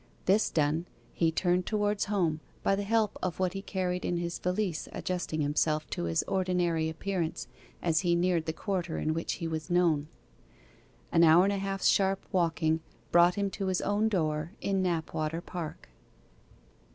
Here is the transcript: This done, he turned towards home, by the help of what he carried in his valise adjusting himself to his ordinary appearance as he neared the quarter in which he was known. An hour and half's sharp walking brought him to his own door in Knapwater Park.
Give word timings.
This 0.25 0.49
done, 0.49 0.87
he 1.13 1.31
turned 1.31 1.67
towards 1.67 2.05
home, 2.05 2.39
by 2.63 2.75
the 2.75 2.81
help 2.81 3.19
of 3.21 3.37
what 3.39 3.53
he 3.53 3.61
carried 3.61 4.03
in 4.03 4.17
his 4.17 4.39
valise 4.39 4.89
adjusting 4.93 5.41
himself 5.41 5.87
to 5.91 6.05
his 6.05 6.23
ordinary 6.23 6.89
appearance 6.89 7.47
as 7.83 7.99
he 7.99 8.15
neared 8.15 8.47
the 8.47 8.51
quarter 8.53 8.97
in 8.97 9.13
which 9.13 9.33
he 9.33 9.47
was 9.47 9.69
known. 9.69 10.07
An 11.11 11.23
hour 11.23 11.43
and 11.43 11.53
half's 11.53 11.85
sharp 11.85 12.25
walking 12.31 12.79
brought 13.11 13.35
him 13.35 13.51
to 13.51 13.67
his 13.67 13.81
own 13.81 14.09
door 14.09 14.53
in 14.59 14.81
Knapwater 14.81 15.39
Park. 15.39 15.89